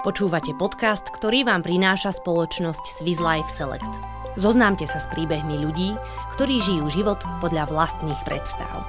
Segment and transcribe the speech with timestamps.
[0.00, 3.84] Počúvate podcast, ktorý vám prináša spoločnosť Swiss Life Select.
[4.32, 5.92] Zoznámte sa s príbehmi ľudí,
[6.32, 8.80] ktorí žijú život podľa vlastných predstav.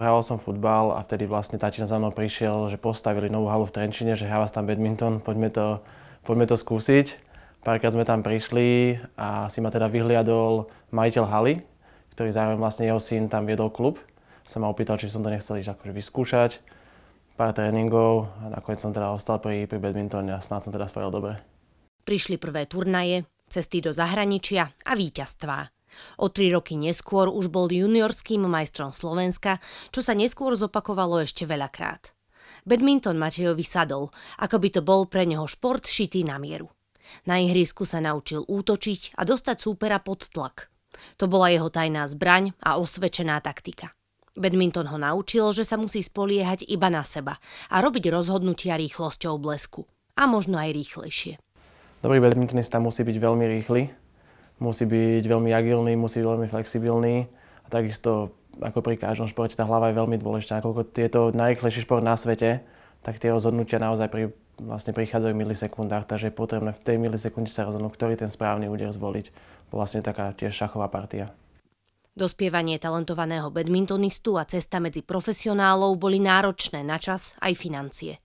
[0.00, 3.76] Hral som futbal a vtedy vlastne tatina za mnou prišiel, že postavili novú halu v
[3.76, 5.84] Trenčine, že hráva tam badminton, poďme to,
[6.24, 7.20] poďme to skúsiť.
[7.68, 11.60] Párkrát sme tam prišli a si ma teda vyhliadol majiteľ haly,
[12.16, 14.00] ktorý zároveň vlastne jeho syn tam viedol klub
[14.52, 16.50] sa ma opýtal, či som to nechcel ísť akože vyskúšať.
[17.40, 21.08] Pár tréningov a nakoniec som teda ostal pri, pri badmintone a snáď som teda spravil
[21.08, 21.40] dobre.
[22.04, 25.72] Prišli prvé turnaje, cesty do zahraničia a víťazstvá.
[26.20, 29.60] O tri roky neskôr už bol juniorským majstrom Slovenska,
[29.92, 32.12] čo sa neskôr zopakovalo ešte veľakrát.
[32.68, 36.68] Badminton Matejovi sadol, ako by to bol pre neho šport šitý na mieru.
[37.28, 40.72] Na ihrisku sa naučil útočiť a dostať súpera pod tlak.
[41.20, 43.92] To bola jeho tajná zbraň a osvedčená taktika.
[44.32, 47.36] Badminton ho naučil, že sa musí spoliehať iba na seba
[47.68, 49.84] a robiť rozhodnutia rýchlosťou blesku.
[50.16, 51.36] A možno aj rýchlejšie.
[52.02, 53.82] Dobrý badmintonista musí byť veľmi rýchly,
[54.58, 57.30] musí byť veľmi agilný, musí byť veľmi flexibilný
[57.62, 60.60] a takisto ako pri každom športe tá hlava je veľmi dôležitá.
[60.60, 62.60] Ako je to najrýchlejší šport na svete,
[63.00, 67.48] tak tie rozhodnutia naozaj pri, vlastne prichádzajú v milisekundách, takže je potrebné v tej milisekunde
[67.48, 69.32] sa rozhodnúť, ktorý ten správny úder zvoliť.
[69.72, 71.32] Vlastne taká tiež šachová partia.
[72.12, 78.20] Dospievanie talentovaného badmintonistu a cesta medzi profesionálov boli náročné na čas aj financie.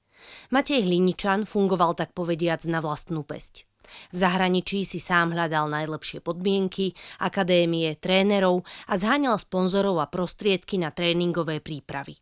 [0.52, 3.63] Matej Hliničan fungoval tak povediac na vlastnú pesť.
[4.11, 6.91] V zahraničí si sám hľadal najlepšie podmienky,
[7.23, 12.19] akadémie, trénerov a zháňal sponzorov a prostriedky na tréningové prípravy.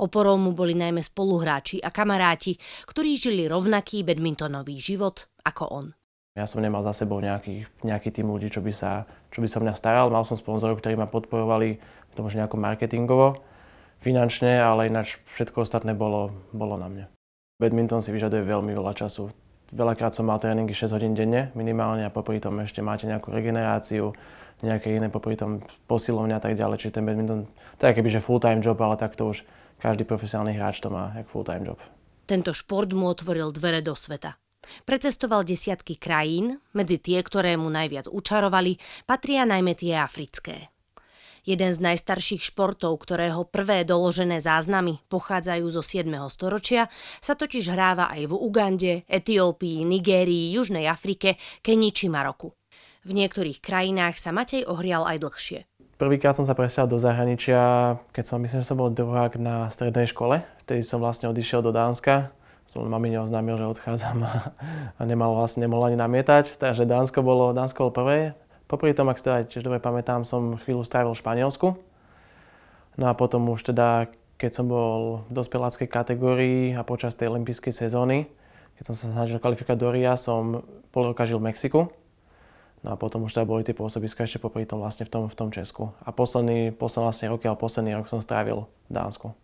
[0.00, 2.56] Oporou mu boli najmä spoluhráči a kamaráti,
[2.88, 5.86] ktorí žili rovnaký badmintonový život ako on.
[6.32, 9.60] Ja som nemal za sebou nejaký, nejaký tým ľudí, čo by, sa, čo by sa
[9.60, 10.08] mňa staral.
[10.08, 11.76] Mal som sponzorov, ktorí ma podporovali,
[12.16, 13.44] to možno nejako marketingovo,
[14.00, 17.04] finančne, ale ináč všetko ostatné bolo, bolo na mne.
[17.60, 19.28] Badminton si vyžaduje veľmi veľa času.
[19.76, 24.16] Veľakrát som mal tréningy 6 hodín denne minimálne a popri tom ešte máte nejakú regeneráciu,
[24.64, 26.80] nejaké iné popri tom posilovňa a tak ďalej.
[26.80, 27.44] Čiže ten badminton,
[27.76, 29.44] to je kebyže full-time job, ale tak to už
[29.84, 31.78] každý profesionálny hráč to má, jak full-time job.
[32.24, 34.41] Tento šport mu otvoril dvere do sveta.
[34.86, 40.72] Precestoval desiatky krajín, medzi tie, ktoré mu najviac učarovali, patria najmä tie africké.
[41.42, 46.06] Jeden z najstarších športov, ktorého prvé doložené záznamy pochádzajú zo 7.
[46.30, 46.86] storočia,
[47.18, 51.34] sa totiž hráva aj v Ugande, Etiópii, Nigérii, Južnej Afrike,
[51.66, 52.54] Kenii či Maroku.
[53.02, 55.58] V niektorých krajinách sa Matej ohrial aj dlhšie.
[55.98, 60.06] Prvýkrát som sa presial do zahraničia, keď som myslím, že som bol druhák na strednej
[60.06, 60.46] škole.
[60.62, 62.30] Vtedy som vlastne odišiel do Dánska
[62.72, 64.56] som mamine oznámil, že odchádzam a,
[64.96, 66.56] a nemal vlastne nemohol ani namietať.
[66.56, 68.18] Takže Dánsko bolo, Dánsko bolo prvé.
[68.64, 71.76] Popri tom, ak si teda tiež dobre pamätám, som chvíľu strávil v Španielsku.
[72.96, 74.08] No a potom už teda,
[74.40, 78.32] keď som bol v dospeláckej kategórii a počas tej olympijskej sezóny,
[78.80, 81.92] keď som sa snažil kvalifikovať do RIA, som pol roka žil v Mexiku.
[82.80, 85.36] No a potom už teda boli tie pôsobiska ešte popri tom vlastne v tom, v
[85.36, 85.92] tom Česku.
[86.00, 89.36] A posledný, posledný vlastne roky, ale posledný rok som strávil v Dánsku.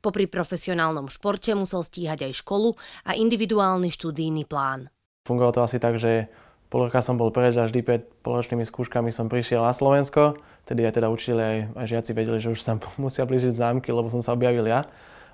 [0.00, 2.74] Popri profesionálnom športe musel stíhať aj školu
[3.06, 4.90] a individuálny študijný plán.
[5.28, 6.28] Fungovalo to asi tak, že
[6.72, 10.40] pol roka som bol preč a vždy pred poločnými skúškami som prišiel na Slovensko.
[10.66, 14.10] Tedy aj teda učili aj, aj žiaci vedeli, že už sa musia blížiť zámky, lebo
[14.10, 14.88] som sa objavil ja.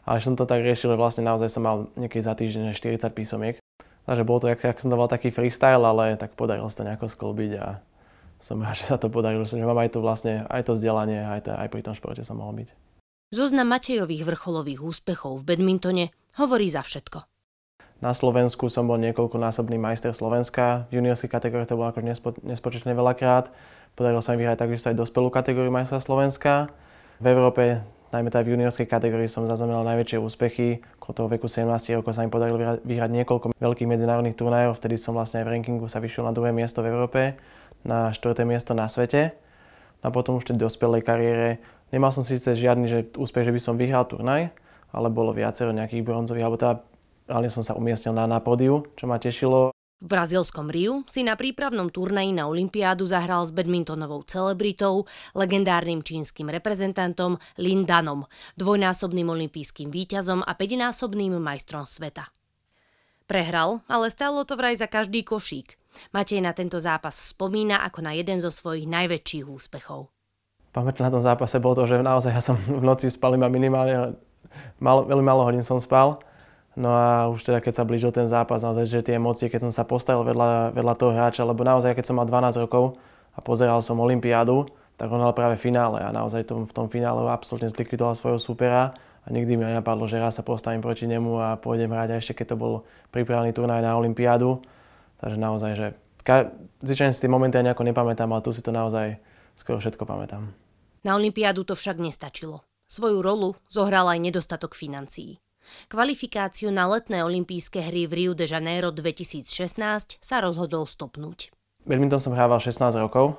[0.04, 3.56] Ale som to tak riešil, že vlastne naozaj som mal niekedy za týždeň 40 písomiek.
[4.08, 7.06] Takže bolo to, jak, jak som to taký freestyle, ale tak podarilo sa to nejako
[7.06, 7.78] sklbiť a
[8.40, 11.40] som rád, že sa to podarilo, že mám aj to vlastne, aj to vzdelanie, aj,
[11.46, 12.68] to, aj pri tom športe som mohol byť.
[13.30, 17.22] Zoznam Matejových vrcholových úspechov v badmintone hovorí za všetko.
[18.02, 20.90] Na Slovensku som bol niekoľkonásobný majster Slovenska.
[20.90, 23.54] V juniorskej kategórii to bolo akože nespo, nespočetne veľakrát.
[23.94, 26.74] Podarilo sa mi vyhrať takisto aj dospelú kategóriu majstra Slovenska.
[27.22, 30.82] V Európe, najmä teda v juniorskej kategórii, som zaznamenal najväčšie úspechy.
[30.98, 31.70] Okolo toho veku 17
[32.02, 34.74] rokov sa mi podarilo vyhrať niekoľko veľkých medzinárodných turnajov.
[34.82, 37.38] Vtedy som vlastne aj v rankingu sa vyšiel na druhé miesto v Európe,
[37.86, 39.38] na štvrté miesto na svete.
[40.00, 43.74] A potom už v dospelej kariére Nemal som síce žiadny že úspech, že by som
[43.74, 44.54] vyhral turnaj,
[44.94, 46.74] ale bolo viacero nejakých bronzových, alebo teda
[47.26, 49.74] reálne som sa umiestnil na, na pódiu, čo ma tešilo.
[50.00, 55.04] V brazílskom Riu si na prípravnom turnaji na Olympiádu zahral s badmintonovou celebritou,
[55.36, 58.24] legendárnym čínskym reprezentantom Lin Danom,
[58.56, 62.32] dvojnásobným olympijským víťazom a päťnásobným majstrom sveta.
[63.28, 65.76] Prehral, ale stálo to vraj za každý košík.
[66.16, 70.08] Matej na tento zápas spomína ako na jeden zo svojich najväčších úspechov
[70.70, 74.14] pamätám na tom zápase bolo to, že naozaj ja som v noci spal iba minimálne,
[74.78, 76.22] mal, veľmi málo hodín som spal.
[76.78, 79.72] No a už teda keď sa blížil ten zápas, naozaj, že tie emócie, keď som
[79.74, 82.94] sa postavil vedľa, vedľa toho hráča, lebo naozaj keď som mal 12 rokov
[83.34, 87.26] a pozeral som Olympiádu, tak on hral práve finále a naozaj tom, v tom finále
[87.26, 88.94] absolútne zlikvidoval svojho supera
[89.24, 92.32] a nikdy mi nenapadlo, že raz sa postavím proti nemu a pôjdem hrať, a ešte
[92.38, 92.74] keď to bol
[93.10, 94.62] pripravený turnaj na Olympiádu.
[95.20, 95.86] Takže naozaj, že
[96.22, 99.20] ka- zvyčajne si tie momenty ani nejako nepamätám, ale tu si to naozaj
[99.60, 100.48] skoro všetko pamätám.
[101.04, 102.64] Na Olympiádu to však nestačilo.
[102.88, 105.38] Svoju rolu zohral aj nedostatok financií.
[105.92, 111.52] Kvalifikáciu na letné olympijské hry v Rio de Janeiro 2016 sa rozhodol stopnúť.
[111.84, 113.36] Badminton som hrával 16 rokov,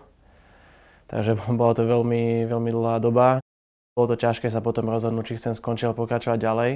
[1.09, 3.41] takže bola to veľmi, veľmi dlhá doba.
[3.97, 6.71] Bolo to ťažké sa potom rozhodnúť, či chcem skončiť alebo pokračovať ďalej.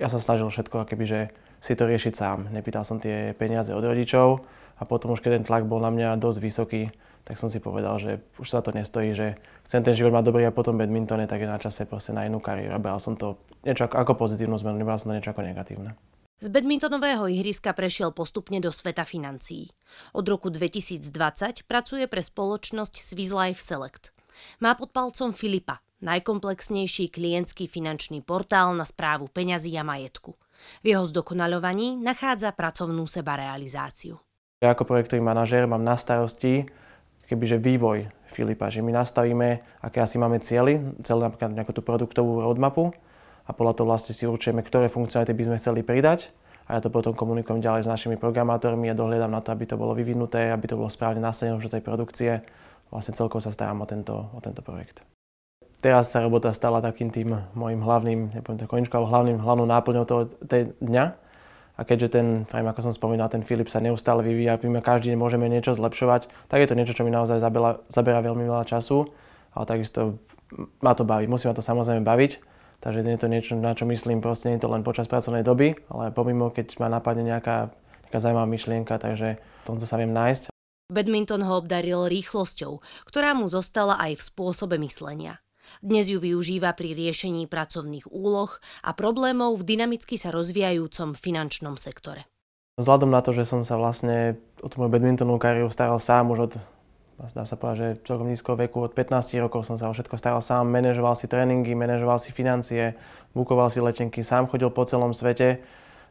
[0.00, 1.20] Ja sa snažil všetko, akoby, že
[1.60, 2.48] si to riešiť sám.
[2.48, 4.48] Nepýtal som tie peniaze od rodičov
[4.80, 6.82] a potom už keď ten tlak bol na mňa dosť vysoký,
[7.24, 9.38] tak som si povedal, že už sa to nestojí, že
[9.68, 12.42] chcem ten život mať dobrý a potom badmintone, tak je na čase proste na inú
[12.42, 12.76] kariéru.
[12.82, 15.94] Bral som to niečo ako, ako pozitívnu zmenu, nebral som to niečo ako negatívne.
[16.40, 19.68] Z badmintonového ihriska prešiel postupne do sveta financií.
[20.16, 24.08] Od roku 2020 pracuje pre spoločnosť Swiss Life Select.
[24.64, 30.32] Má pod palcom Filipa, najkomplexnejší klientský finančný portál na správu peňazí a majetku.
[30.80, 34.16] V jeho zdokonaľovaní nachádza pracovnú sebarealizáciu.
[34.64, 36.68] Ja ako projektový manažér mám na starosti
[37.30, 42.42] kebyže vývoj Filipa, že my nastavíme, aké asi máme cieľy, celú napríklad nejakú tú produktovú
[42.42, 42.90] roadmapu
[43.46, 46.34] a podľa toho vlastne si určujeme, ktoré funkcionality by sme chceli pridať
[46.70, 49.74] a ja to potom komunikujem ďalej s našimi programátormi a dohľadám na to, aby to
[49.74, 52.46] bolo vyvinuté, aby to bolo správne nastavené už do tej produkcie.
[52.94, 55.02] Vlastne celkovo sa starám o tento, o tento projekt.
[55.82, 60.04] Teraz sa robota stala takým tým môjim hlavným, nepoviem to koničko, ale hlavným, hlavnou náplňou
[60.06, 61.04] toho tej dňa,
[61.80, 65.16] a keďže ten, aj ako som spomínal, ten Filip sa neustále vyvíja, my každý deň
[65.16, 69.08] môžeme niečo zlepšovať, tak je to niečo, čo mi naozaj zabera, zabera veľmi veľa času,
[69.56, 70.20] ale takisto
[70.84, 71.24] ma to baví.
[71.24, 72.32] Musí ma to samozrejme baviť,
[72.84, 75.40] takže nie je to niečo, na čo myslím, proste nie je to len počas pracovnej
[75.40, 77.72] doby, ale pomimo, keď ma napadne nejaká,
[78.04, 80.52] nejaká zaujímavá myšlienka, takže v tomto sa viem nájsť.
[80.92, 85.40] Badminton ho obdaril rýchlosťou, ktorá mu zostala aj v spôsobe myslenia.
[85.78, 92.26] Dnes ju využíva pri riešení pracovných úloh a problémov v dynamicky sa rozvíjajúcom finančnom sektore.
[92.80, 96.40] Vzhľadom na to, že som sa vlastne o tú moju badmintonovú kariéru staral sám už
[96.48, 96.52] od
[97.28, 100.40] dá sa povedať, že celkom nízko veku, od 15 rokov som sa o všetko staral
[100.40, 102.96] sám, manažoval si tréningy, manažoval si financie,
[103.36, 105.60] bukoval si letenky, sám chodil po celom svete.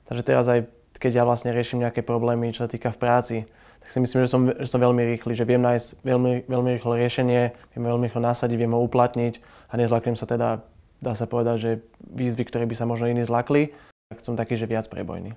[0.06, 0.70] Takže teraz aj
[1.00, 3.38] keď ja vlastne riešim nejaké problémy, čo sa týka v práci,
[3.80, 6.94] tak si myslím, že som, že som veľmi rýchly, že viem nájsť veľmi, veľmi rýchlo
[6.94, 7.42] riešenie,
[7.74, 9.34] viem veľmi rýchlo nasadiť, viem ho uplatniť
[9.72, 10.62] a nezlaknem sa teda,
[11.02, 11.72] dá sa povedať, že
[12.06, 13.74] výzvy, ktoré by sa možno iní zlakli,
[14.12, 15.34] tak som taký, že viac prebojný.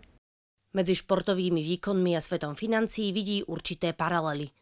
[0.72, 4.52] Medzi športovými výkonmi a svetom financií vidí určité paralely.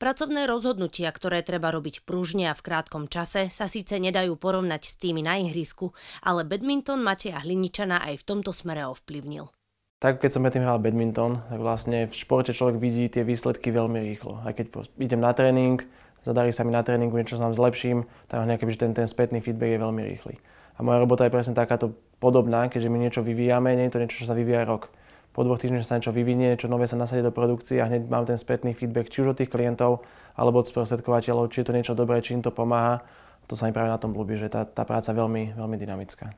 [0.00, 4.94] Pracovné rozhodnutia, ktoré treba robiť pružne a v krátkom čase, sa síce nedajú porovnať s
[4.96, 5.92] tými na ihrisku,
[6.24, 9.52] ale badminton Mateja Hliničana aj v tomto smere ovplyvnil.
[9.98, 13.98] Tak keď som predtým hral badminton, tak vlastne v športe človek vidí tie výsledky veľmi
[13.98, 14.38] rýchlo.
[14.46, 15.82] Aj keď idem na tréning,
[16.22, 19.74] zadarí sa mi na tréningu, niečo sa zlepším, tak nejaký, že ten, ten spätný feedback
[19.74, 20.38] je veľmi rýchly.
[20.78, 24.22] A moja robota je presne takáto podobná, keďže my niečo vyvíjame, nie je to niečo,
[24.22, 24.94] čo sa vyvíja rok.
[25.34, 28.22] Po dvoch týždňoch sa niečo vyvinie, niečo nové sa nasadí do produkcie a hneď mám
[28.22, 30.06] ten spätný feedback či už od tých klientov
[30.38, 33.02] alebo od sprostredkovateľov, či je to niečo dobré, či im to pomáha.
[33.50, 36.30] To sa mi práve na tom ľúbi, že tá, tá práca je veľmi, veľmi dynamická.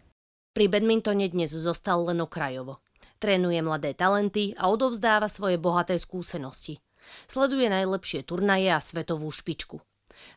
[0.56, 2.80] Pri badmintone dnes zostal len okrajovo.
[3.20, 6.80] Trénuje mladé talenty a odovzdáva svoje bohaté skúsenosti.
[7.28, 9.76] Sleduje najlepšie turnaje a svetovú špičku.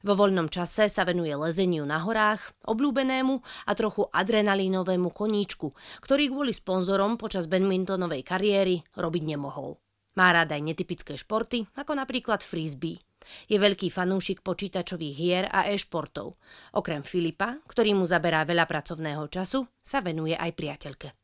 [0.03, 5.71] Vo voľnom čase sa venuje lezeniu na horách, obľúbenému a trochu adrenalínovému koníčku,
[6.03, 9.79] ktorý kvôli sponzorom počas badmintonovej kariéry robiť nemohol.
[10.19, 12.99] Má rád aj netypické športy, ako napríklad frisbee.
[13.47, 16.35] Je veľký fanúšik počítačových hier a e-športov.
[16.75, 21.22] Okrem Filipa, ktorý mu zaberá veľa pracovného času, sa venuje aj priateľke.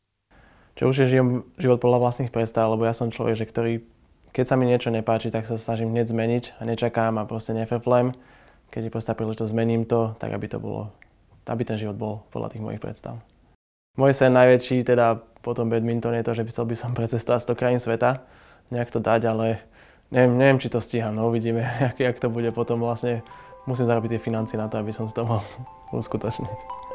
[0.79, 3.73] Čo už je žijem život podľa vlastných predstav, lebo ja som človek, že ktorý,
[4.31, 8.15] keď sa mi niečo nepáči, tak sa snažím hneď zmeniť a nečakám a proste nefeflem.
[8.71, 10.87] Keď je proste príležitosť, zmením to, tak aby to bolo,
[11.51, 13.19] aby ten život bol podľa tých mojich predstav.
[13.99, 17.59] Môj sen najväčší, teda potom badminton je to, že by chcel by som precestovať 100
[17.59, 18.23] krajín sveta,
[18.71, 19.59] nejak to dať, ale
[20.15, 21.59] neviem, neviem či to stíham, no uvidíme,
[21.91, 23.19] jak, jak to bude potom vlastne.
[23.67, 25.43] Musím zarobiť tie financie na to, aby som toho mohol
[25.99, 26.88] uskutočniť.